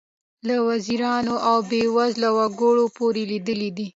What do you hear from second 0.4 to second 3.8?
له وزیرانو او بې وزلو وګړو پورې لیدلي.